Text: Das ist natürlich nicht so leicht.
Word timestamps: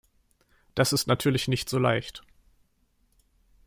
Das 0.73 0.93
ist 0.93 1.05
natürlich 1.05 1.47
nicht 1.47 1.69
so 1.69 1.77
leicht. 1.77 2.23